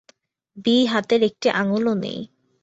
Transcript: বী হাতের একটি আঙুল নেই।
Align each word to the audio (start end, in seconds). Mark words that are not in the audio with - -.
বী 0.57 0.75
হাতের 0.85 1.21
একটি 1.23 1.47
আঙুল 1.59 1.85
নেই। 1.95 2.19